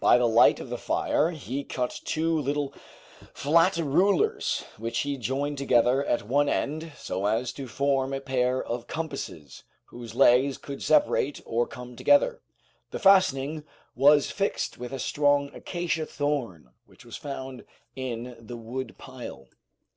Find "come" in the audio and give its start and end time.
11.68-11.94